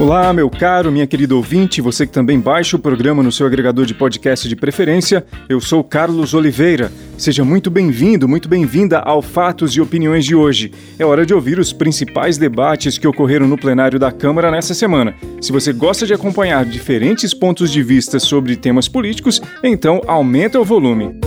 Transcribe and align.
Olá, 0.00 0.32
meu 0.32 0.48
caro, 0.48 0.90
minha 0.90 1.06
querida 1.06 1.36
ouvinte, 1.36 1.82
você 1.82 2.06
que 2.06 2.12
também 2.12 2.40
baixa 2.40 2.74
o 2.74 2.78
programa 2.78 3.22
no 3.22 3.30
seu 3.30 3.46
agregador 3.46 3.84
de 3.84 3.92
podcast 3.92 4.48
de 4.48 4.56
preferência, 4.56 5.26
eu 5.46 5.60
sou 5.60 5.84
Carlos 5.84 6.32
Oliveira. 6.32 6.90
Seja 7.18 7.44
muito 7.44 7.70
bem-vindo, 7.70 8.26
muito 8.26 8.48
bem-vinda 8.48 9.00
ao 9.00 9.20
Fatos 9.20 9.76
e 9.76 9.80
Opiniões 9.80 10.24
de 10.24 10.34
hoje. 10.34 10.72
É 10.98 11.04
hora 11.04 11.26
de 11.26 11.34
ouvir 11.34 11.58
os 11.58 11.70
principais 11.70 12.38
debates 12.38 12.96
que 12.96 13.06
ocorreram 13.06 13.46
no 13.46 13.58
plenário 13.58 13.98
da 13.98 14.10
Câmara 14.10 14.50
nessa 14.50 14.72
semana. 14.72 15.14
Se 15.38 15.52
você 15.52 15.70
gosta 15.70 16.06
de 16.06 16.14
acompanhar 16.14 16.64
diferentes 16.64 17.34
pontos 17.34 17.70
de 17.70 17.82
vista 17.82 18.18
sobre 18.18 18.56
temas 18.56 18.88
políticos, 18.88 19.38
então 19.62 20.00
aumenta 20.06 20.58
o 20.58 20.64
volume. 20.64 21.20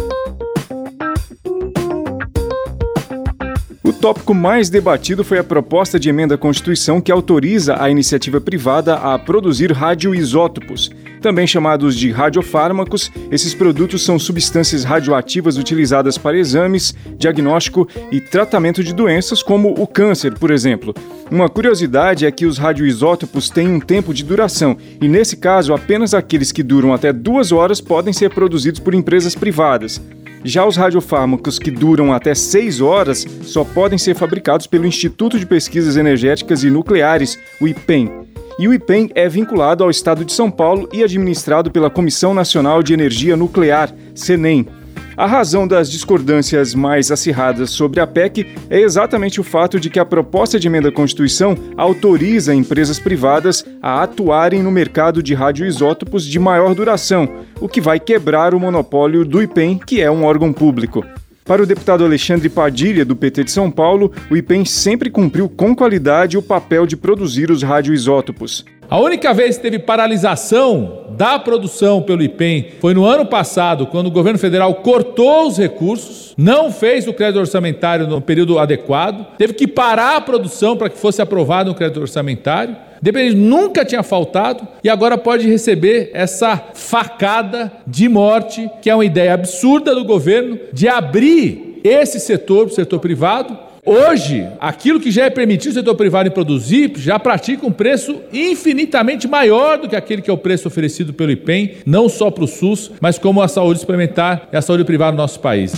Tópico 4.03 4.33
mais 4.33 4.69
debatido 4.69 5.23
foi 5.23 5.39
a 5.39 5.43
proposta 5.45 5.97
de 5.97 6.09
emenda 6.09 6.35
à 6.35 6.37
Constituição 6.37 6.99
que 6.99 7.09
autoriza 7.09 7.81
a 7.81 7.89
iniciativa 7.89 8.41
privada 8.41 8.95
a 8.95 9.17
produzir 9.17 9.71
radioisótopos. 9.71 10.91
Também 11.21 11.47
chamados 11.47 11.95
de 11.95 12.11
radiofármacos, 12.11 13.09
esses 13.31 13.53
produtos 13.53 14.03
são 14.03 14.19
substâncias 14.19 14.83
radioativas 14.83 15.55
utilizadas 15.55 16.17
para 16.17 16.37
exames, 16.37 16.93
diagnóstico 17.17 17.87
e 18.11 18.19
tratamento 18.19 18.83
de 18.83 18.93
doenças 18.93 19.41
como 19.41 19.69
o 19.69 19.87
câncer, 19.87 20.33
por 20.33 20.51
exemplo. 20.51 20.93
Uma 21.31 21.47
curiosidade 21.47 22.25
é 22.25 22.31
que 22.31 22.45
os 22.45 22.57
radioisótopos 22.57 23.49
têm 23.49 23.69
um 23.69 23.79
tempo 23.79 24.13
de 24.13 24.25
duração 24.25 24.75
e, 24.99 25.07
nesse 25.07 25.37
caso, 25.37 25.73
apenas 25.73 26.13
aqueles 26.13 26.51
que 26.51 26.61
duram 26.61 26.93
até 26.93 27.13
duas 27.13 27.53
horas 27.53 27.79
podem 27.79 28.11
ser 28.11 28.31
produzidos 28.31 28.81
por 28.81 28.93
empresas 28.93 29.33
privadas. 29.33 30.01
Já 30.43 30.65
os 30.65 30.75
radiofármacos 30.75 31.57
que 31.57 31.71
duram 31.71 32.11
até 32.11 32.35
6 32.35 32.81
horas 32.81 33.25
só 33.43 33.63
podem 33.63 33.97
ser 33.97 34.13
fabricados 34.13 34.67
pelo 34.67 34.85
Instituto 34.85 35.39
de 35.39 35.45
Pesquisas 35.45 35.95
Energéticas 35.95 36.63
e 36.63 36.69
Nucleares, 36.69 37.39
o 37.61 37.67
IPEN. 37.67 38.11
E 38.59 38.67
o 38.67 38.73
IPEN 38.73 39.09
é 39.15 39.27
vinculado 39.29 39.83
ao 39.83 39.89
Estado 39.89 40.25
de 40.25 40.33
São 40.33 40.51
Paulo 40.51 40.87
e 40.93 41.03
administrado 41.03 41.71
pela 41.71 41.89
Comissão 41.89 42.33
Nacional 42.33 42.83
de 42.83 42.93
Energia 42.93 43.37
Nuclear, 43.37 43.93
CENEM. 44.13 44.67
A 45.15 45.27
razão 45.27 45.67
das 45.67 45.91
discordâncias 45.91 46.73
mais 46.73 47.11
acirradas 47.11 47.69
sobre 47.69 47.99
a 47.99 48.07
PEC 48.07 48.47
é 48.67 48.79
exatamente 48.79 49.39
o 49.39 49.43
fato 49.43 49.79
de 49.79 49.89
que 49.89 49.99
a 49.99 50.05
proposta 50.05 50.59
de 50.59 50.67
emenda 50.67 50.89
à 50.89 50.91
Constituição 50.91 51.55
autoriza 51.77 52.53
empresas 52.53 52.99
privadas 52.99 53.63
a 53.79 54.01
atuarem 54.01 54.63
no 54.63 54.71
mercado 54.71 55.21
de 55.21 55.35
radioisótopos 55.35 56.25
de 56.25 56.39
maior 56.39 56.73
duração, 56.73 57.29
o 57.61 57.69
que 57.69 57.79
vai 57.79 57.99
quebrar 57.99 58.55
o 58.55 58.59
monopólio 58.59 59.23
do 59.23 59.41
IPEM, 59.41 59.79
que 59.85 60.01
é 60.01 60.09
um 60.09 60.23
órgão 60.23 60.51
público. 60.51 61.05
Para 61.45 61.61
o 61.61 61.65
deputado 61.65 62.05
Alexandre 62.05 62.47
Padilha, 62.47 63.03
do 63.03 63.17
PT 63.17 63.43
de 63.43 63.51
São 63.51 63.69
Paulo, 63.69 64.13
o 64.31 64.37
IPEM 64.37 64.63
sempre 64.63 65.09
cumpriu 65.09 65.49
com 65.49 65.75
qualidade 65.75 66.37
o 66.37 66.41
papel 66.41 66.85
de 66.85 66.95
produzir 66.95 67.51
os 67.51 67.61
radioisótopos. 67.61 68.63
A 68.89 68.97
única 68.97 69.33
vez 69.33 69.57
que 69.57 69.63
teve 69.63 69.77
paralisação 69.77 71.07
da 71.17 71.37
produção 71.37 72.01
pelo 72.01 72.23
IPEM 72.23 72.67
foi 72.79 72.93
no 72.93 73.03
ano 73.03 73.25
passado, 73.25 73.87
quando 73.87 74.07
o 74.07 74.11
governo 74.11 74.39
federal 74.39 74.75
cortou 74.75 75.47
os 75.47 75.57
recursos, 75.57 76.33
não 76.37 76.71
fez 76.71 77.07
o 77.07 77.13
crédito 77.13 77.39
orçamentário 77.39 78.07
no 78.07 78.21
período 78.21 78.57
adequado, 78.57 79.35
teve 79.37 79.53
que 79.53 79.67
parar 79.67 80.15
a 80.15 80.21
produção 80.21 80.77
para 80.77 80.89
que 80.89 80.97
fosse 80.97 81.21
aprovado 81.21 81.71
o 81.71 81.75
crédito 81.75 81.99
orçamentário. 81.99 82.75
Dependente 83.03 83.35
nunca 83.35 83.83
tinha 83.83 84.01
faltado 84.01 84.65
e 84.81 84.87
agora 84.89 85.17
pode 85.17 85.45
receber 85.45 86.09
essa 86.13 86.55
facada 86.73 87.69
de 87.85 88.07
morte, 88.07 88.71
que 88.81 88.89
é 88.89 88.95
uma 88.95 89.03
ideia 89.03 89.33
absurda 89.33 89.93
do 89.93 90.05
governo 90.05 90.57
de 90.71 90.87
abrir 90.87 91.81
esse 91.83 92.17
setor, 92.17 92.67
o 92.67 92.69
setor 92.69 92.99
privado, 92.99 93.59
Hoje, 93.85 94.47
aquilo 94.61 94.97
que 94.97 95.11
já 95.11 95.25
é 95.25 95.29
permitido 95.29 95.71
o 95.71 95.73
setor 95.73 95.95
privado 95.95 96.29
em 96.29 96.31
produzir, 96.31 96.93
já 96.95 97.19
pratica 97.19 97.67
um 97.67 97.71
preço 97.71 98.15
infinitamente 98.31 99.27
maior 99.27 99.77
do 99.77 99.89
que 99.89 99.95
aquele 99.97 100.21
que 100.21 100.29
é 100.29 100.33
o 100.33 100.37
preço 100.37 100.69
oferecido 100.69 101.11
pelo 101.11 101.31
IPEM, 101.31 101.79
não 101.85 102.07
só 102.07 102.31
para 102.31 102.45
o 102.45 102.47
SUS, 102.47 102.91
mas 103.01 103.19
como 103.19 103.41
a 103.41 103.49
saúde 103.49 103.81
suplementar 103.81 104.47
e 104.53 104.55
a 104.55 104.61
saúde 104.61 104.85
privada 104.85 105.11
no 105.11 105.17
nosso 105.17 105.41
país. 105.41 105.73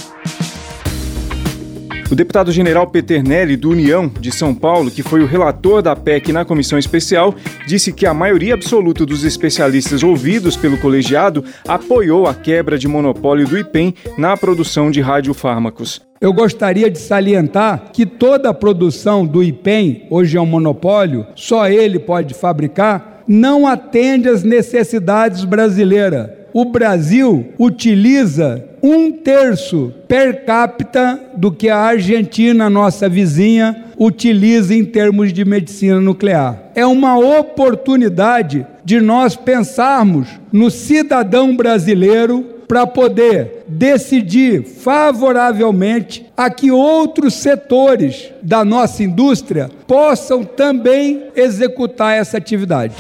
O 2.10 2.14
deputado 2.14 2.52
general 2.52 2.86
Peternelli, 2.86 3.58
do 3.58 3.72
União 3.72 4.08
de 4.08 4.32
São 4.32 4.54
Paulo, 4.54 4.92
que 4.92 5.02
foi 5.02 5.22
o 5.22 5.26
relator 5.26 5.82
da 5.82 5.96
PEC 5.96 6.32
na 6.32 6.46
comissão 6.46 6.78
especial, 6.78 7.34
disse 7.66 7.92
que 7.92 8.06
a 8.06 8.14
maioria 8.14 8.54
absoluta 8.54 9.04
dos 9.08 9.24
especialistas 9.24 10.04
ouvidos 10.04 10.56
pelo 10.56 10.78
colegiado 10.78 11.44
apoiou 11.68 12.28
a 12.28 12.34
quebra 12.36 12.78
de 12.78 12.88
monopólio 12.88 13.48
do 13.48 13.58
IPEM 13.58 13.96
na 14.20 14.38
produção 14.38 14.92
de 14.92 15.02
radiofármacos. 15.02 16.00
Eu 16.22 16.32
gostaria 16.32 16.92
de 16.92 17.00
salientar 17.00 17.90
que 17.92 18.06
toda 18.06 18.50
a 18.50 18.54
produção 18.54 19.26
do 19.26 19.44
IPEM, 19.44 20.06
hoje 20.12 20.38
é 20.38 20.42
um 20.42 20.46
monopólio, 20.46 21.26
só 21.36 21.68
ele 21.68 21.98
pode 21.98 22.36
fabricar, 22.36 23.24
não 23.28 23.66
atende 23.66 24.30
às 24.30 24.44
necessidades 24.44 25.44
brasileiras. 25.44 26.30
O 26.54 26.66
Brasil 26.66 27.48
utiliza 27.60 28.64
um 28.88 29.12
terço 29.12 29.92
per 30.08 30.46
capita 30.46 31.20
do 31.36 31.52
que 31.52 31.70
a 31.70 31.78
Argentina, 31.78 32.70
nossa 32.70 33.10
vizinha, 33.10 33.86
utiliza 33.98 34.76
em 34.76 34.86
termos 34.86 35.34
de 35.34 35.44
medicina 35.44 36.00
nuclear. 36.00 36.72
É 36.76 36.86
uma 36.86 37.18
oportunidade 37.18 38.64
de 38.84 39.02
nós 39.02 39.36
pensarmos 39.36 40.28
no 40.52 40.70
cidadão 40.70 41.56
brasileiro 41.56 42.44
para 42.68 42.86
poder 42.86 43.64
decidir 43.68 44.64
favoravelmente 44.64 46.28
a 46.38 46.52
que 46.52 46.70
outros 46.70 47.34
setores 47.34 48.32
da 48.44 48.64
nossa 48.64 49.02
indústria 49.02 49.68
possam 49.88 50.44
também 50.44 51.24
executar 51.36 52.16
essa 52.16 52.38
atividade. 52.38 52.94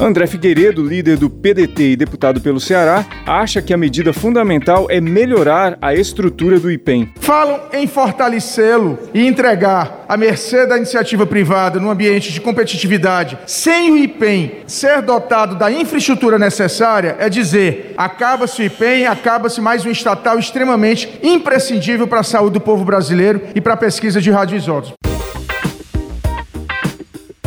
André 0.00 0.28
Figueiredo, 0.28 0.86
líder 0.86 1.16
do 1.16 1.28
PDT 1.28 1.90
e 1.90 1.96
deputado 1.96 2.40
pelo 2.40 2.60
Ceará, 2.60 3.04
acha 3.26 3.60
que 3.60 3.74
a 3.74 3.76
medida 3.76 4.12
fundamental 4.12 4.86
é 4.88 5.00
melhorar 5.00 5.76
a 5.82 5.92
estrutura 5.92 6.60
do 6.60 6.70
IPEM. 6.70 7.12
Falam 7.20 7.62
em 7.72 7.84
fortalecê-lo 7.88 8.96
e 9.12 9.26
entregar 9.26 10.04
à 10.08 10.16
mercê 10.16 10.66
da 10.68 10.76
iniciativa 10.76 11.26
privada 11.26 11.80
no 11.80 11.90
ambiente 11.90 12.32
de 12.32 12.40
competitividade, 12.40 13.36
sem 13.44 13.90
o 13.90 13.98
IPEM 13.98 14.60
ser 14.68 15.02
dotado 15.02 15.56
da 15.56 15.70
infraestrutura 15.70 16.38
necessária, 16.38 17.16
é 17.18 17.28
dizer: 17.28 17.94
acaba-se 17.96 18.62
o 18.62 18.64
IPEM, 18.64 19.06
acaba-se 19.06 19.60
mais 19.60 19.84
um 19.84 19.90
estatal 19.90 20.38
extremamente 20.38 21.18
imprescindível 21.24 22.06
para 22.06 22.20
a 22.20 22.24
saúde 22.24 22.54
do 22.54 22.60
povo 22.60 22.84
brasileiro 22.84 23.42
e 23.52 23.60
para 23.60 23.74
a 23.74 23.76
pesquisa 23.76 24.20
de 24.20 24.30
radioisótopos. 24.30 25.17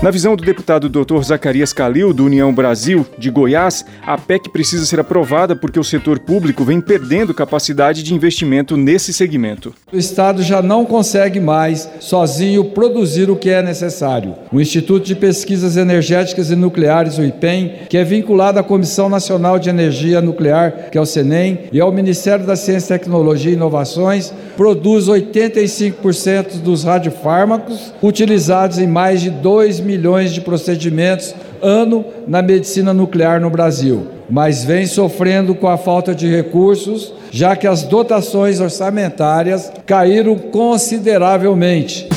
Na 0.02 0.10
visão 0.10 0.36
do 0.36 0.44
deputado 0.44 0.90
Dr. 0.90 1.22
Zacarias 1.22 1.72
Calil, 1.74 2.12
do 2.12 2.26
União 2.26 2.52
Brasil, 2.52 3.06
de 3.20 3.30
Goiás, 3.30 3.86
a 4.04 4.18
PEC 4.18 4.50
precisa 4.50 4.84
ser 4.84 5.00
aprovada 5.00 5.56
porque 5.56 5.80
o 5.80 5.84
setor 5.84 6.18
público 6.18 6.64
vem 6.64 6.82
perdendo 6.82 7.36
capacidade 7.36 8.02
de 8.02 8.12
investimento 8.12 8.76
nesse 8.76 9.14
segmento. 9.14 9.76
O 9.94 9.98
Estado 9.98 10.42
já 10.42 10.60
não 10.60 10.86
consegue 10.86 11.40
mais, 11.40 11.88
sozinho, 12.00 12.66
produzir 12.72 13.30
o 13.30 13.36
que 13.36 13.52
é 13.52 13.62
necessário. 13.62 14.34
O 14.52 14.60
Instituto 14.60 15.06
de 15.06 15.14
Pesquisas 15.14 15.78
Energéticas 15.78 16.50
e 16.50 16.56
Nucleares, 16.56 17.20
o 17.20 17.24
IPEM, 17.24 17.72
que 17.88 17.96
é 17.96 18.04
vinculado 18.04 18.58
à 18.58 18.64
Comissão 18.64 19.08
Nacional 19.08 19.60
de 19.60 19.70
Energia 19.70 20.20
Nuclear, 20.20 20.90
que 20.92 20.98
é 20.98 21.02
o 21.02 21.06
CENEM, 21.06 21.66
e 21.72 21.80
ao 21.80 21.92
Ministério 21.92 22.44
da 22.44 22.56
Ciência, 22.56 22.98
Tecnologia 22.98 23.52
e 23.52 23.54
Inovações, 23.54 24.34
produz 24.58 25.06
85% 25.06 26.60
dos 26.64 26.86
radiofármacos 26.86 27.94
utilizados 28.02 28.80
em 28.80 28.88
mais 28.88 29.22
de 29.22 29.30
2 29.30 29.80
milhões 29.80 29.91
milhões 29.92 30.34
de 30.34 30.40
procedimentos 30.40 31.36
ano 31.62 32.06
na 32.26 32.42
medicina 32.42 32.94
nuclear 32.94 33.42
no 33.42 33.50
Brasil, 33.50 34.08
mas 34.30 34.64
vem 34.64 34.86
sofrendo 34.86 35.54
com 35.54 35.68
a 35.68 35.78
falta 35.78 36.16
de 36.16 36.34
recursos, 36.34 37.14
já 37.30 37.58
que 37.58 37.68
as 37.68 37.84
dotações 37.84 38.62
orçamentárias 38.62 39.70
caíram 39.86 40.38
consideravelmente. 40.38 42.08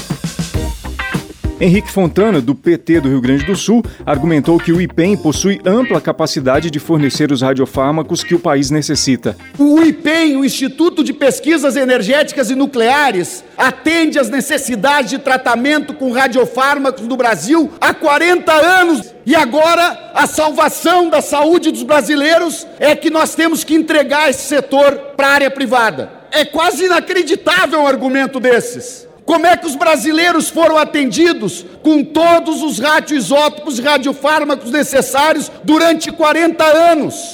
Henrique 1.60 1.90
Fontana, 1.90 2.40
do 2.40 2.52
PT 2.52 3.00
do 3.00 3.08
Rio 3.08 3.20
Grande 3.20 3.44
do 3.44 3.54
Sul, 3.54 3.82
argumentou 4.04 4.58
que 4.58 4.72
o 4.72 4.80
IPEM 4.80 5.16
possui 5.16 5.60
ampla 5.64 6.00
capacidade 6.00 6.68
de 6.68 6.80
fornecer 6.80 7.30
os 7.30 7.42
radiofármacos 7.42 8.24
que 8.24 8.34
o 8.34 8.40
país 8.40 8.70
necessita. 8.70 9.36
O 9.56 9.80
IPEM, 9.80 10.36
o 10.36 10.44
Instituto 10.44 11.04
de 11.04 11.12
Pesquisas 11.12 11.76
Energéticas 11.76 12.50
e 12.50 12.56
Nucleares, 12.56 13.44
atende 13.56 14.18
às 14.18 14.28
necessidades 14.28 15.10
de 15.10 15.18
tratamento 15.18 15.94
com 15.94 16.10
radiofármacos 16.10 17.06
no 17.06 17.16
Brasil 17.16 17.70
há 17.80 17.94
40 17.94 18.52
anos. 18.52 19.14
E 19.24 19.36
agora 19.36 20.10
a 20.12 20.26
salvação 20.26 21.08
da 21.08 21.22
saúde 21.22 21.70
dos 21.70 21.84
brasileiros 21.84 22.66
é 22.80 22.96
que 22.96 23.10
nós 23.10 23.36
temos 23.36 23.62
que 23.62 23.74
entregar 23.74 24.28
esse 24.28 24.42
setor 24.42 24.92
para 25.16 25.28
a 25.28 25.32
área 25.32 25.50
privada. 25.50 26.10
É 26.32 26.44
quase 26.44 26.86
inacreditável 26.86 27.80
um 27.80 27.86
argumento 27.86 28.40
desses. 28.40 29.03
Como 29.24 29.46
é 29.46 29.56
que 29.56 29.66
os 29.66 29.74
brasileiros 29.74 30.50
foram 30.50 30.76
atendidos 30.76 31.64
com 31.82 32.04
todos 32.04 32.62
os 32.62 32.78
radioisótopos 32.78 33.78
e 33.78 33.82
radiofármacos 33.82 34.70
necessários 34.70 35.50
durante 35.64 36.12
40 36.12 36.62
anos? 36.62 37.30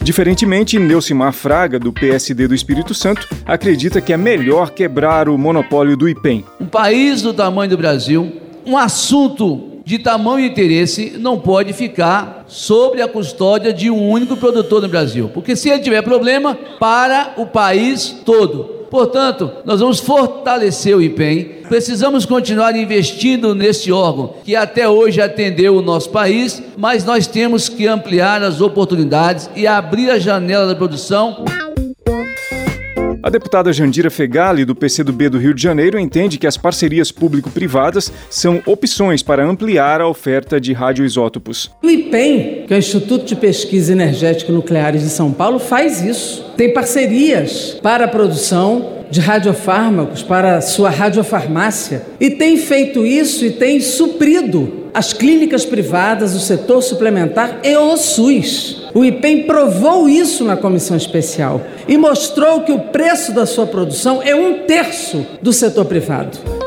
Diferentemente, 0.00 0.78
Neucimar 0.78 1.32
Fraga, 1.32 1.78
do 1.78 1.92
PSD 1.92 2.46
do 2.46 2.54
Espírito 2.54 2.94
Santo, 2.94 3.28
acredita 3.44 4.00
que 4.00 4.12
é 4.12 4.16
melhor 4.16 4.70
quebrar 4.70 5.28
o 5.28 5.36
monopólio 5.36 5.96
do 5.96 6.08
IPEM. 6.08 6.44
Um 6.60 6.66
país 6.66 7.22
do 7.22 7.34
tamanho 7.34 7.70
do 7.70 7.76
Brasil, 7.76 8.40
um 8.64 8.76
assunto 8.76 9.80
de 9.84 9.98
tamanho 9.98 10.46
interesse 10.46 11.16
não 11.18 11.40
pode 11.40 11.72
ficar 11.72 12.44
sobre 12.46 13.02
a 13.02 13.08
custódia 13.08 13.72
de 13.72 13.90
um 13.90 14.10
único 14.10 14.36
produtor 14.36 14.80
no 14.82 14.88
Brasil, 14.88 15.28
porque 15.34 15.56
se 15.56 15.68
ele 15.68 15.82
tiver 15.82 16.02
problema, 16.02 16.56
para 16.78 17.34
o 17.36 17.46
país 17.46 18.16
todo. 18.24 18.81
Portanto, 18.92 19.50
nós 19.64 19.80
vamos 19.80 20.00
fortalecer 20.00 20.94
o 20.94 21.00
IPEM. 21.00 21.62
Precisamos 21.66 22.26
continuar 22.26 22.76
investindo 22.76 23.54
nesse 23.54 23.90
órgão 23.90 24.34
que 24.44 24.54
até 24.54 24.86
hoje 24.86 25.18
atendeu 25.18 25.76
o 25.76 25.80
nosso 25.80 26.10
país, 26.10 26.62
mas 26.76 27.02
nós 27.02 27.26
temos 27.26 27.70
que 27.70 27.86
ampliar 27.86 28.42
as 28.42 28.60
oportunidades 28.60 29.48
e 29.56 29.66
abrir 29.66 30.10
a 30.10 30.18
janela 30.18 30.66
da 30.66 30.74
produção. 30.74 31.42
A 33.22 33.30
deputada 33.30 33.72
Jandira 33.72 34.10
Fegali, 34.10 34.64
do 34.64 34.74
PCdoB 34.74 35.28
do 35.28 35.38
Rio 35.38 35.54
de 35.54 35.62
Janeiro, 35.62 35.96
entende 35.96 36.38
que 36.38 36.46
as 36.46 36.56
parcerias 36.56 37.12
público-privadas 37.12 38.12
são 38.28 38.60
opções 38.66 39.22
para 39.22 39.46
ampliar 39.46 40.00
a 40.00 40.08
oferta 40.08 40.60
de 40.60 40.72
radioisótopos. 40.72 41.70
O 41.80 41.88
IPEM, 41.88 42.64
que 42.66 42.74
é 42.74 42.76
o 42.76 42.78
Instituto 42.80 43.24
de 43.24 43.36
Pesquisa 43.36 43.92
Energética 43.92 44.50
Nucleares 44.50 45.02
de 45.02 45.08
São 45.08 45.32
Paulo, 45.32 45.60
faz 45.60 46.02
isso. 46.02 46.52
Tem 46.56 46.74
parcerias 46.74 47.78
para 47.80 48.06
a 48.06 48.08
produção 48.08 49.04
de 49.08 49.20
radiofármacos 49.20 50.24
para 50.24 50.60
sua 50.60 50.90
radiofarmácia 50.90 52.02
e 52.18 52.30
tem 52.30 52.56
feito 52.56 53.06
isso 53.06 53.44
e 53.44 53.52
tem 53.52 53.78
suprido 53.78 54.81
as 54.94 55.12
clínicas 55.12 55.64
privadas, 55.64 56.34
o 56.34 56.40
setor 56.40 56.82
suplementar 56.82 57.60
e 57.62 57.76
o 57.76 57.96
SUS. 57.96 58.88
O 58.94 59.04
IPEM 59.04 59.44
provou 59.44 60.08
isso 60.08 60.44
na 60.44 60.56
comissão 60.56 60.96
especial 60.96 61.62
e 61.88 61.96
mostrou 61.96 62.60
que 62.60 62.72
o 62.72 62.78
preço 62.78 63.32
da 63.32 63.46
sua 63.46 63.66
produção 63.66 64.22
é 64.22 64.34
um 64.34 64.66
terço 64.66 65.26
do 65.40 65.52
setor 65.52 65.86
privado. 65.86 66.61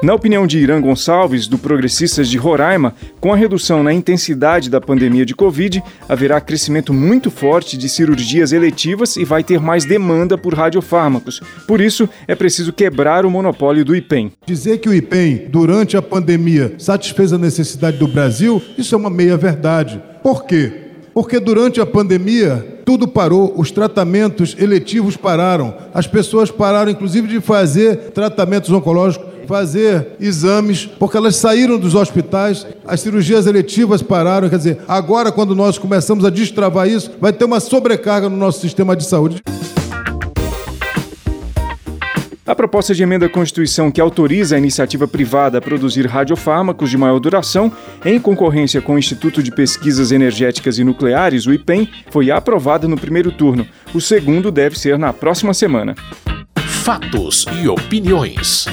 Na 0.00 0.14
opinião 0.14 0.46
de 0.46 0.58
Irã 0.58 0.80
Gonçalves, 0.80 1.48
do 1.48 1.58
Progressistas 1.58 2.28
de 2.28 2.38
Roraima, 2.38 2.94
com 3.20 3.32
a 3.32 3.36
redução 3.36 3.82
na 3.82 3.92
intensidade 3.92 4.70
da 4.70 4.80
pandemia 4.80 5.26
de 5.26 5.34
Covid, 5.34 5.82
haverá 6.08 6.40
crescimento 6.40 6.94
muito 6.94 7.32
forte 7.32 7.76
de 7.76 7.88
cirurgias 7.88 8.52
eletivas 8.52 9.16
e 9.16 9.24
vai 9.24 9.42
ter 9.42 9.58
mais 9.58 9.84
demanda 9.84 10.38
por 10.38 10.54
radiofármacos. 10.54 11.40
Por 11.66 11.80
isso, 11.80 12.08
é 12.28 12.36
preciso 12.36 12.72
quebrar 12.72 13.26
o 13.26 13.30
monopólio 13.30 13.84
do 13.84 13.94
IPEM. 13.96 14.30
Dizer 14.46 14.78
que 14.78 14.88
o 14.88 14.94
IPEM, 14.94 15.48
durante 15.48 15.96
a 15.96 16.02
pandemia, 16.02 16.76
satisfez 16.78 17.32
a 17.32 17.38
necessidade 17.38 17.96
do 17.96 18.06
Brasil, 18.06 18.62
isso 18.78 18.94
é 18.94 18.98
uma 18.98 19.10
meia-verdade. 19.10 20.00
Por 20.22 20.44
quê? 20.44 20.72
Porque 21.12 21.40
durante 21.40 21.80
a 21.80 21.86
pandemia, 21.86 22.82
tudo 22.84 23.08
parou, 23.08 23.52
os 23.56 23.72
tratamentos 23.72 24.54
eletivos 24.60 25.16
pararam, 25.16 25.74
as 25.92 26.06
pessoas 26.06 26.52
pararam, 26.52 26.92
inclusive, 26.92 27.26
de 27.26 27.40
fazer 27.40 28.12
tratamentos 28.12 28.70
oncológicos 28.70 29.27
fazer 29.48 30.08
exames, 30.20 30.84
porque 30.84 31.16
elas 31.16 31.36
saíram 31.36 31.78
dos 31.78 31.94
hospitais, 31.94 32.66
as 32.86 33.00
cirurgias 33.00 33.46
eletivas 33.46 34.02
pararam. 34.02 34.48
Quer 34.50 34.58
dizer, 34.58 34.78
agora, 34.86 35.32
quando 35.32 35.56
nós 35.56 35.78
começamos 35.78 36.24
a 36.24 36.30
destravar 36.30 36.86
isso, 36.86 37.10
vai 37.18 37.32
ter 37.32 37.46
uma 37.46 37.58
sobrecarga 37.58 38.28
no 38.28 38.36
nosso 38.36 38.60
sistema 38.60 38.94
de 38.94 39.06
saúde. 39.06 39.40
A 42.44 42.54
proposta 42.54 42.94
de 42.94 43.02
emenda 43.02 43.26
à 43.26 43.28
Constituição 43.28 43.90
que 43.90 44.00
autoriza 44.00 44.54
a 44.54 44.58
iniciativa 44.58 45.06
privada 45.06 45.58
a 45.58 45.60
produzir 45.60 46.06
radiofármacos 46.06 46.88
de 46.90 46.96
maior 46.96 47.18
duração, 47.18 47.70
em 48.04 48.18
concorrência 48.18 48.80
com 48.80 48.94
o 48.94 48.98
Instituto 48.98 49.42
de 49.42 49.50
Pesquisas 49.50 50.12
Energéticas 50.12 50.78
e 50.78 50.84
Nucleares, 50.84 51.46
o 51.46 51.52
IPEM, 51.52 51.88
foi 52.10 52.30
aprovada 52.30 52.88
no 52.88 52.96
primeiro 52.96 53.32
turno. 53.32 53.66
O 53.94 54.00
segundo 54.00 54.50
deve 54.50 54.78
ser 54.78 54.98
na 54.98 55.12
próxima 55.12 55.52
semana. 55.52 55.94
Fatos 56.56 57.44
e 57.62 57.68
opiniões. 57.68 58.66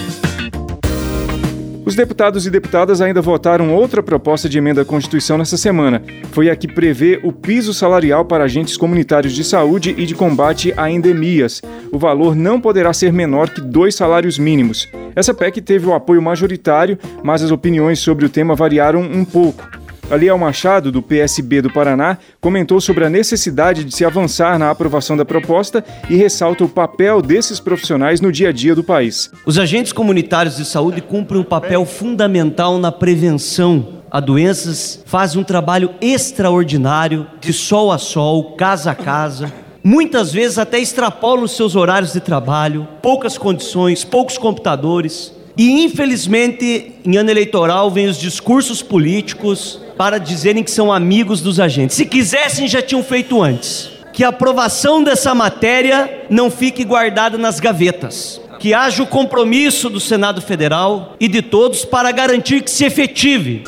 Os 1.86 1.94
deputados 1.94 2.48
e 2.48 2.50
deputadas 2.50 3.00
ainda 3.00 3.22
votaram 3.22 3.72
outra 3.72 4.02
proposta 4.02 4.50
de 4.50 4.58
emenda 4.58 4.82
à 4.82 4.86
Constituição 4.86 5.38
nessa 5.38 5.56
semana. 5.56 6.02
Foi 6.32 6.50
a 6.50 6.56
que 6.56 6.68
prevê 6.68 7.20
o 7.24 7.32
piso 7.32 7.76
salarial 7.76 8.26
para 8.26 8.44
agentes 8.44 8.76
comunitários 8.76 9.34
de 9.34 9.44
saúde 9.44 9.94
e 9.96 10.04
de 10.08 10.16
combate 10.16 10.74
a 10.76 10.90
endemias. 10.90 11.62
O 11.92 12.00
valor 12.00 12.36
não 12.36 12.60
poderá 12.60 12.92
ser 12.92 13.14
menor 13.14 13.52
que 13.52 13.62
dois 13.62 13.94
salários 13.94 14.40
mínimos. 14.40 14.90
Essa 15.16 15.32
PEC 15.32 15.62
teve 15.62 15.86
o 15.86 15.94
apoio 15.94 16.24
majoritário, 16.24 16.98
mas 17.24 17.44
as 17.44 17.52
opiniões 17.52 18.00
sobre 18.00 18.26
o 18.26 18.30
tema 18.30 18.56
variaram 18.56 19.02
um 19.02 19.24
pouco. 19.24 19.85
Aliel 20.10 20.38
Machado, 20.38 20.92
do 20.92 21.02
PSB 21.02 21.64
do 21.64 21.74
Paraná, 21.74 22.20
comentou 22.40 22.80
sobre 22.80 23.06
a 23.06 23.10
necessidade 23.10 23.84
de 23.84 23.96
se 23.96 24.06
avançar 24.06 24.60
na 24.60 24.70
aprovação 24.70 25.18
da 25.18 25.26
proposta 25.26 25.84
e 26.08 26.16
ressalta 26.16 26.64
o 26.64 26.70
papel 26.70 27.24
desses 27.24 27.60
profissionais 27.60 28.22
no 28.22 28.32
dia 28.32 28.50
a 28.50 28.52
dia 28.52 28.76
do 28.76 28.84
país. 28.84 29.32
Os 29.48 29.58
agentes 29.58 29.92
comunitários 29.92 30.58
de 30.58 30.66
saúde 30.66 31.02
cumprem 31.02 31.42
um 31.42 31.44
papel 31.44 31.86
fundamental 31.86 32.78
na 32.78 32.92
prevenção 32.92 33.96
a 34.12 34.20
doenças, 34.20 35.04
fazem 35.06 35.42
um 35.42 35.44
trabalho 35.44 35.90
extraordinário, 36.00 37.28
de 37.42 37.52
sol 37.52 37.92
a 37.92 37.98
sol, 37.98 38.56
casa 38.56 38.92
a 38.92 38.96
casa. 38.96 39.52
Muitas 39.84 40.32
vezes 40.32 40.58
até 40.58 40.80
extrapolam 40.80 41.44
os 41.44 41.56
seus 41.56 41.76
horários 41.76 42.14
de 42.14 42.20
trabalho, 42.22 42.88
poucas 43.02 43.38
condições, 43.38 44.06
poucos 44.06 44.38
computadores. 44.38 45.35
E 45.58 45.84
infelizmente, 45.84 46.92
em 47.06 47.16
ano 47.16 47.32
eleitoral, 47.32 47.90
vem 47.90 48.08
os 48.08 48.20
discursos 48.20 48.82
políticos 48.82 49.80
para 49.98 50.18
dizerem 50.18 50.64
que 50.64 50.72
são 50.72 50.92
amigos 50.92 51.42
dos 51.42 51.60
agentes. 51.60 51.96
Se 51.96 52.06
quisessem, 52.06 52.68
já 52.68 52.82
tinham 52.82 53.02
feito 53.02 53.42
antes. 53.42 53.90
Que 54.12 54.24
a 54.24 54.30
aprovação 54.30 55.02
dessa 55.02 55.34
matéria 55.34 56.26
não 56.30 56.52
fique 56.52 56.84
guardada 56.84 57.38
nas 57.38 57.60
gavetas. 57.60 58.42
Que 58.60 58.74
haja 58.74 59.04
o 59.04 59.08
compromisso 59.08 59.90
do 59.90 60.00
Senado 60.00 60.42
Federal 60.42 61.16
e 61.20 61.28
de 61.28 61.42
todos 61.42 61.86
para 61.86 62.12
garantir 62.12 62.62
que 62.62 62.72
se 62.72 62.84
efetive. 62.84 63.64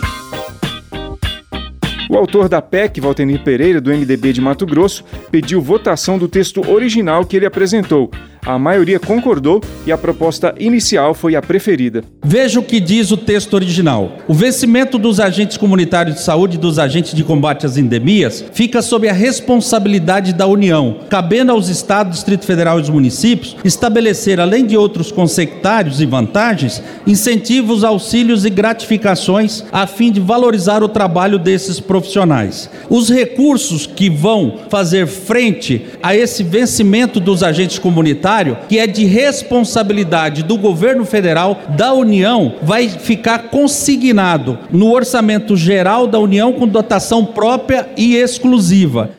O 2.09 2.15
autor 2.15 2.47
da 2.47 2.61
PEC, 2.61 3.01
Valtenir 3.01 3.43
Pereira, 3.43 3.81
do 3.81 3.91
MDB 3.91 4.31
de 4.31 4.39
Mato 4.39 4.65
Grosso, 4.65 5.03
pediu 5.29 5.61
votação 5.61 6.17
do 6.17 6.27
texto 6.27 6.65
original 6.69 7.25
que 7.25 7.35
ele 7.35 7.45
apresentou, 7.45 8.09
a 8.47 8.57
maioria 8.57 8.97
concordou 8.97 9.61
e 9.85 9.91
a 9.91 9.97
proposta 9.97 10.55
inicial 10.57 11.13
foi 11.13 11.35
a 11.35 11.41
preferida. 11.41 12.01
Veja 12.23 12.61
o 12.61 12.63
que 12.63 12.79
diz 12.79 13.11
o 13.11 13.17
texto 13.17 13.53
original. 13.53 14.19
O 14.25 14.33
vencimento 14.33 14.97
dos 14.97 15.19
agentes 15.19 15.57
comunitários 15.57 16.15
de 16.15 16.21
saúde 16.21 16.55
e 16.55 16.59
dos 16.59 16.79
agentes 16.79 17.13
de 17.13 17.25
combate 17.25 17.65
às 17.65 17.75
endemias 17.75 18.45
fica 18.53 18.81
sob 18.81 19.09
a 19.09 19.13
responsabilidade 19.13 20.31
da 20.31 20.47
União, 20.47 20.99
cabendo 21.09 21.51
aos 21.51 21.67
Estados, 21.67 22.13
Distrito 22.13 22.45
Federal 22.45 22.79
e 22.79 22.83
os 22.83 22.89
municípios 22.89 23.57
estabelecer, 23.65 24.39
além 24.39 24.65
de 24.65 24.77
outros 24.77 25.11
consectários 25.11 25.99
e 25.99 26.05
vantagens, 26.05 26.81
incentivos, 27.05 27.83
auxílios 27.83 28.45
e 28.45 28.49
gratificações 28.49 29.65
a 29.73 29.85
fim 29.85 30.09
de 30.09 30.21
valorizar 30.21 30.81
o 30.83 30.87
trabalho 30.87 31.37
desses 31.37 31.81
profissionais. 31.81 32.69
Os 32.89 33.09
recursos 33.09 33.85
que 33.85 34.09
vão 34.09 34.59
fazer 34.69 35.05
frente 35.05 35.85
a 36.01 36.15
esse 36.15 36.43
vencimento 36.43 37.19
dos 37.19 37.43
agentes 37.43 37.77
comunitários 37.77 38.36
que 38.67 38.77
é 38.79 38.85
de 38.85 39.05
responsabilidade 39.05 40.43
do 40.43 40.57
governo 40.57 41.05
federal, 41.05 41.59
da 41.69 41.93
União, 41.93 42.55
vai 42.61 42.87
ficar 42.89 43.49
consignado 43.49 44.59
no 44.71 44.91
orçamento 44.91 45.55
geral 45.55 46.05
da 46.07 46.19
União 46.19 46.53
com 46.53 46.67
dotação 46.67 47.25
própria 47.25 47.89
e 47.97 48.15
exclusiva. 48.15 49.11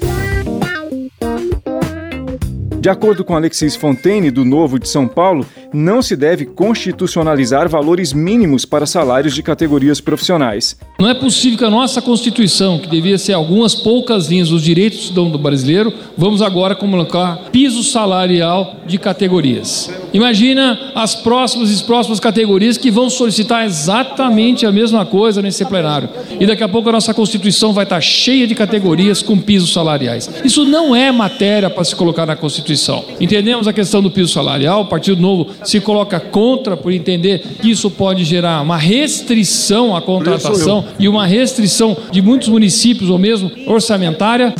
De 2.80 2.88
acordo 2.88 3.25
com 3.25 3.34
Alexis 3.34 3.75
Fontaine, 3.75 4.30
do 4.30 4.44
Novo 4.44 4.78
de 4.78 4.88
São 4.88 5.08
Paulo, 5.08 5.44
não 5.72 6.00
se 6.00 6.16
deve 6.16 6.46
constitucionalizar 6.46 7.68
valores 7.68 8.12
mínimos 8.12 8.64
para 8.64 8.87
salários 8.87 9.34
de 9.34 9.42
categorias 9.42 10.00
profissionais. 10.00 10.76
Não 10.98 11.08
é 11.08 11.14
possível 11.14 11.58
que 11.58 11.64
a 11.64 11.70
nossa 11.70 12.00
Constituição, 12.00 12.78
que 12.78 12.88
devia 12.88 13.18
ser 13.18 13.34
algumas 13.34 13.75
poucas 13.75 14.28
linhas 14.28 14.48
dos 14.48 14.62
direitos 14.62 14.98
do 14.98 15.04
cidadão 15.08 15.38
brasileiro, 15.38 15.92
vamos 16.16 16.42
agora 16.42 16.75
colocar 16.75 17.50
piso 17.52 17.82
salarial 17.84 18.76
de 18.87 18.98
categorias. 18.98 19.90
Imagina 20.12 20.92
as 20.94 21.14
próximas 21.14 21.78
e 21.78 21.84
próximas 21.84 22.18
categorias 22.18 22.78
que 22.78 22.90
vão 22.90 23.10
solicitar 23.10 23.64
exatamente 23.64 24.64
a 24.64 24.72
mesma 24.72 25.04
coisa 25.04 25.42
nesse 25.42 25.64
plenário. 25.64 26.08
E 26.40 26.46
daqui 26.46 26.62
a 26.62 26.68
pouco 26.68 26.88
a 26.88 26.92
nossa 26.92 27.12
Constituição 27.12 27.72
vai 27.72 27.84
estar 27.84 28.00
cheia 28.00 28.46
de 28.46 28.54
categorias 28.54 29.22
com 29.22 29.38
pisos 29.38 29.72
salariais. 29.72 30.30
Isso 30.44 30.64
não 30.64 30.96
é 30.96 31.12
matéria 31.12 31.68
para 31.68 31.84
se 31.84 31.94
colocar 31.94 32.25
na 32.25 32.37
Constituição. 32.37 33.04
Entendemos 33.20 33.68
a 33.68 33.72
questão 33.72 34.02
do 34.02 34.10
piso 34.10 34.32
salarial, 34.32 34.82
o 34.82 34.87
Partido 34.87 35.20
Novo 35.20 35.57
se 35.64 35.80
coloca 35.80 36.20
contra 36.20 36.76
por 36.76 36.92
entender 36.92 37.40
que 37.60 37.70
isso 37.70 37.90
pode 37.90 38.24
gerar 38.24 38.62
uma 38.62 38.76
restrição 38.76 39.94
à 39.96 40.02
contratação 40.02 40.84
e 40.98 41.08
uma 41.08 41.26
restrição 41.26 41.96
de 42.10 42.22
muitos 42.22 42.48
municípios 42.48 43.10
ou 43.10 43.18
mesmo 43.18 43.50
orçamentária. 43.66 44.54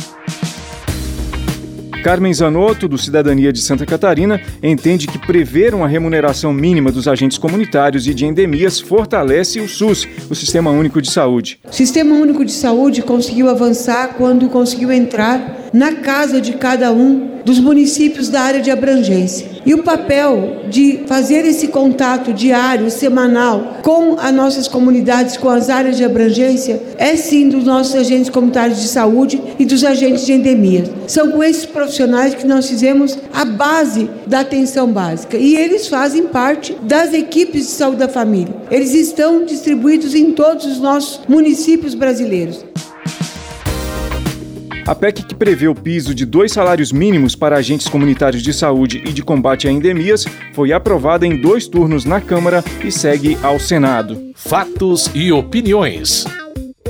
Carmen 2.03 2.33
Zanotto, 2.33 2.87
do 2.87 2.97
Cidadania 2.97 3.51
de 3.51 3.59
Santa 3.59 3.85
Catarina, 3.85 4.39
entende 4.63 5.05
que 5.05 5.17
prever 5.19 5.75
uma 5.75 5.87
remuneração 5.87 6.53
mínima 6.53 6.91
dos 6.91 7.07
agentes 7.07 7.37
comunitários 7.37 8.07
e 8.07 8.13
de 8.13 8.25
endemias 8.25 8.79
fortalece 8.79 9.59
o 9.59 9.67
SUS, 9.67 10.07
o 10.29 10.35
Sistema 10.35 10.71
Único 10.71 11.01
de 11.01 11.11
Saúde. 11.11 11.59
O 11.69 11.73
Sistema 11.73 12.15
Único 12.15 12.45
de 12.45 12.53
Saúde 12.53 13.01
conseguiu 13.01 13.49
avançar 13.49 14.15
quando 14.17 14.47
conseguiu 14.47 14.91
entrar 14.91 15.58
na 15.73 15.93
casa 15.93 16.41
de 16.41 16.53
cada 16.53 16.91
um 16.91 17.29
dos 17.45 17.59
municípios 17.59 18.29
da 18.29 18.41
área 18.41 18.61
de 18.61 18.69
abrangência. 18.69 19.47
E 19.65 19.73
o 19.73 19.83
papel 19.83 20.63
de 20.69 21.01
fazer 21.07 21.45
esse 21.45 21.67
contato 21.67 22.33
diário, 22.33 22.89
semanal, 22.89 23.79
com 23.83 24.17
as 24.19 24.33
nossas 24.33 24.67
comunidades, 24.67 25.37
com 25.37 25.49
as 25.49 25.69
áreas 25.69 25.97
de 25.97 26.03
abrangência, 26.03 26.81
é 26.97 27.15
sim 27.15 27.49
dos 27.49 27.63
nossos 27.63 27.95
agentes 27.95 28.29
comunitários 28.29 28.81
de 28.81 28.87
saúde 28.87 29.41
e 29.57 29.65
dos 29.65 29.83
agentes 29.83 30.25
de 30.25 30.33
endemia. 30.33 30.85
São 31.07 31.31
com 31.31 31.43
esses 31.43 31.65
profissionais 31.65 32.35
que 32.35 32.47
nós 32.47 32.67
fizemos 32.67 33.17
a 33.33 33.45
base 33.45 34.09
da 34.25 34.41
atenção 34.41 34.87
básica. 34.87 35.37
E 35.37 35.55
eles 35.55 35.87
fazem 35.87 36.27
parte 36.27 36.75
das 36.83 37.13
equipes 37.13 37.65
de 37.65 37.71
saúde 37.71 37.97
da 37.97 38.07
família. 38.07 38.55
Eles 38.71 38.93
estão 38.93 39.45
distribuídos 39.45 40.15
em 40.15 40.31
todos 40.31 40.65
os 40.65 40.79
nossos 40.79 41.21
municípios 41.27 41.93
brasileiros. 41.93 42.65
A 44.89 44.95
PEC 44.95 45.21
que 45.21 45.35
prevê 45.35 45.67
o 45.67 45.75
piso 45.75 46.15
de 46.15 46.25
dois 46.25 46.51
salários 46.51 46.91
mínimos 46.91 47.35
para 47.35 47.57
agentes 47.57 47.87
comunitários 47.87 48.41
de 48.41 48.51
saúde 48.51 49.03
e 49.05 49.13
de 49.13 49.21
combate 49.21 49.67
a 49.67 49.71
endemias 49.71 50.25
foi 50.51 50.73
aprovada 50.73 51.27
em 51.27 51.39
dois 51.39 51.67
turnos 51.67 52.05
na 52.05 52.19
Câmara 52.19 52.63
e 52.83 52.91
segue 52.91 53.37
ao 53.43 53.59
Senado. 53.59 54.31
Fatos 54.33 55.11
e 55.13 55.31
opiniões. 55.31 56.25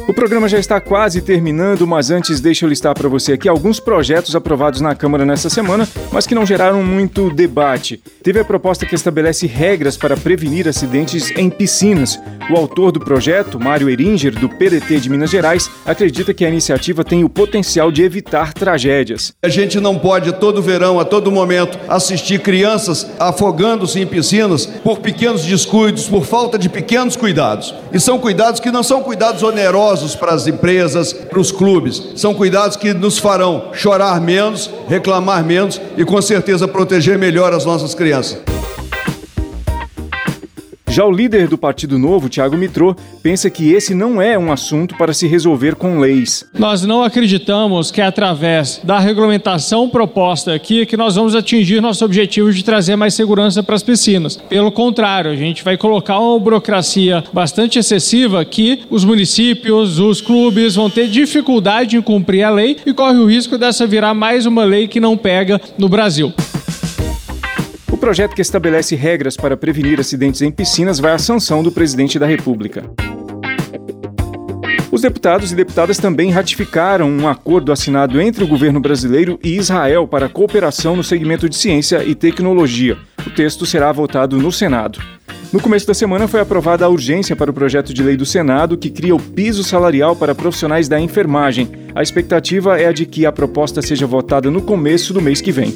O 0.09 0.13
programa 0.13 0.49
já 0.49 0.57
está 0.57 0.81
quase 0.81 1.21
terminando, 1.21 1.85
mas 1.85 2.09
antes 2.09 2.41
deixa 2.41 2.65
eu 2.65 2.69
listar 2.69 2.95
para 2.95 3.07
você 3.07 3.33
aqui 3.33 3.47
alguns 3.47 3.79
projetos 3.79 4.35
aprovados 4.35 4.81
na 4.81 4.95
Câmara 4.95 5.23
nesta 5.23 5.51
semana, 5.51 5.87
mas 6.11 6.25
que 6.25 6.33
não 6.33 6.47
geraram 6.47 6.81
muito 6.83 7.29
debate. 7.29 8.01
Teve 8.23 8.39
a 8.39 8.43
proposta 8.43 8.87
que 8.87 8.95
estabelece 8.95 9.45
regras 9.45 9.95
para 9.97 10.17
prevenir 10.17 10.67
acidentes 10.67 11.29
em 11.37 11.47
piscinas. 11.47 12.19
O 12.49 12.55
autor 12.55 12.91
do 12.91 12.99
projeto, 12.99 13.59
Mário 13.59 13.87
Eringer, 13.87 14.33
do 14.33 14.49
PDT 14.49 14.99
de 14.99 15.11
Minas 15.11 15.29
Gerais, 15.29 15.69
acredita 15.85 16.33
que 16.33 16.43
a 16.43 16.49
iniciativa 16.49 17.03
tem 17.03 17.23
o 17.23 17.29
potencial 17.29 17.91
de 17.91 18.01
evitar 18.01 18.51
tragédias. 18.51 19.31
A 19.43 19.49
gente 19.49 19.79
não 19.79 19.99
pode, 19.99 20.31
todo 20.33 20.59
verão, 20.59 20.99
a 20.99 21.05
todo 21.05 21.31
momento, 21.31 21.77
assistir 21.87 22.39
crianças 22.39 23.05
afogando-se 23.19 23.99
em 23.99 24.07
piscinas 24.07 24.65
por 24.65 25.01
pequenos 25.01 25.45
descuidos, 25.45 26.07
por 26.07 26.25
falta 26.25 26.57
de 26.57 26.67
pequenos 26.67 27.15
cuidados. 27.15 27.75
E 27.93 27.99
são 27.99 28.17
cuidados 28.17 28.59
que 28.59 28.71
não 28.71 28.81
são 28.81 29.03
cuidados 29.03 29.43
onerosos 29.43 29.98
para 30.15 30.33
as 30.33 30.47
empresas, 30.47 31.13
para 31.13 31.39
os 31.39 31.51
clubes. 31.51 32.01
São 32.15 32.33
cuidados 32.33 32.77
que 32.77 32.93
nos 32.93 33.17
farão 33.17 33.69
chorar 33.73 34.19
menos, 34.21 34.69
reclamar 34.87 35.43
menos 35.43 35.79
e 35.97 36.03
com 36.03 36.21
certeza 36.21 36.67
proteger 36.67 37.17
melhor 37.17 37.53
as 37.53 37.65
nossas 37.65 37.93
crianças. 37.93 38.58
Já 40.99 41.05
o 41.05 41.11
líder 41.13 41.47
do 41.47 41.57
Partido 41.57 41.97
Novo, 41.97 42.27
Tiago 42.27 42.57
Mitrô, 42.57 42.93
pensa 43.23 43.49
que 43.49 43.71
esse 43.71 43.95
não 43.95 44.21
é 44.21 44.37
um 44.37 44.51
assunto 44.51 44.97
para 44.97 45.13
se 45.13 45.27
resolver 45.27 45.75
com 45.75 45.97
leis. 45.97 46.43
Nós 46.53 46.81
não 46.81 47.01
acreditamos 47.01 47.89
que 47.89 48.01
é 48.01 48.05
através 48.05 48.81
da 48.83 48.99
regulamentação 48.99 49.87
proposta 49.87 50.53
aqui 50.53 50.85
que 50.85 50.97
nós 50.97 51.15
vamos 51.15 51.35
atingir 51.35 51.79
nosso 51.79 52.03
objetivo 52.03 52.51
de 52.51 52.65
trazer 52.65 52.97
mais 52.97 53.13
segurança 53.13 53.63
para 53.63 53.75
as 53.75 53.81
piscinas. 53.81 54.35
Pelo 54.35 54.73
contrário, 54.73 55.31
a 55.31 55.37
gente 55.37 55.63
vai 55.63 55.77
colocar 55.77 56.19
uma 56.19 56.37
burocracia 56.37 57.23
bastante 57.31 57.79
excessiva 57.79 58.43
que 58.43 58.81
os 58.89 59.05
municípios, 59.05 59.99
os 59.99 60.19
clubes 60.19 60.75
vão 60.75 60.89
ter 60.89 61.07
dificuldade 61.07 61.95
em 61.95 62.01
cumprir 62.01 62.43
a 62.43 62.49
lei 62.49 62.75
e 62.85 62.93
corre 62.93 63.19
o 63.19 63.25
risco 63.25 63.57
dessa 63.57 63.87
virar 63.87 64.13
mais 64.13 64.45
uma 64.45 64.65
lei 64.65 64.85
que 64.85 64.99
não 64.99 65.15
pega 65.15 65.61
no 65.77 65.87
Brasil 65.87 66.33
projeto 68.09 68.33
que 68.33 68.41
estabelece 68.41 68.95
regras 68.95 69.37
para 69.37 69.55
prevenir 69.55 69.99
acidentes 69.99 70.41
em 70.41 70.49
piscinas 70.49 70.97
vai 70.97 71.11
à 71.11 71.19
sanção 71.19 71.61
do 71.61 71.71
presidente 71.71 72.17
da 72.17 72.25
República. 72.25 72.83
Os 74.91 75.01
deputados 75.01 75.51
e 75.51 75.55
deputadas 75.55 75.99
também 75.99 76.31
ratificaram 76.31 77.07
um 77.07 77.27
acordo 77.27 77.71
assinado 77.71 78.19
entre 78.19 78.43
o 78.43 78.47
governo 78.47 78.79
brasileiro 78.79 79.39
e 79.43 79.55
Israel 79.55 80.07
para 80.07 80.27
cooperação 80.27 80.95
no 80.95 81.03
segmento 81.03 81.47
de 81.47 81.55
ciência 81.55 82.03
e 82.03 82.15
tecnologia. 82.15 82.97
O 83.27 83.29
texto 83.29 83.63
será 83.63 83.91
votado 83.91 84.37
no 84.37 84.51
Senado. 84.51 84.99
No 85.53 85.59
começo 85.59 85.85
da 85.85 85.93
semana 85.93 86.27
foi 86.27 86.39
aprovada 86.39 86.85
a 86.85 86.89
urgência 86.89 87.35
para 87.35 87.51
o 87.51 87.53
projeto 87.53 87.93
de 87.93 88.01
lei 88.01 88.17
do 88.17 88.25
Senado 88.25 88.75
que 88.75 88.89
cria 88.89 89.15
o 89.15 89.21
piso 89.21 89.63
salarial 89.63 90.15
para 90.15 90.33
profissionais 90.33 90.87
da 90.87 90.99
enfermagem. 90.99 91.69
A 91.93 92.01
expectativa 92.01 92.81
é 92.81 92.87
a 92.87 92.91
de 92.91 93.05
que 93.05 93.27
a 93.27 93.31
proposta 93.31 93.83
seja 93.83 94.07
votada 94.07 94.49
no 94.49 94.63
começo 94.63 95.13
do 95.13 95.21
mês 95.21 95.41
que 95.41 95.51
vem. 95.51 95.75